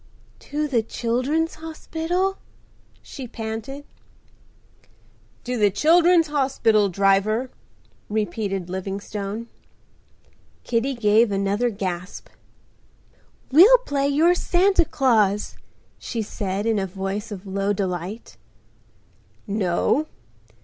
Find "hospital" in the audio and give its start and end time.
1.63-2.39, 6.25-6.89